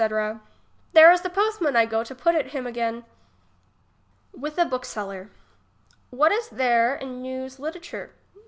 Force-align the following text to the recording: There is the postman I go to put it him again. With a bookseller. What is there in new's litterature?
There 0.93 1.11
is 1.11 1.21
the 1.21 1.29
postman 1.29 1.75
I 1.75 1.85
go 1.85 2.03
to 2.03 2.15
put 2.15 2.33
it 2.33 2.47
him 2.53 2.65
again. 2.65 3.05
With 4.35 4.57
a 4.57 4.65
bookseller. 4.65 5.29
What 6.09 6.31
is 6.31 6.49
there 6.49 6.95
in 6.95 7.21
new's 7.21 7.59
litterature? 7.59 8.09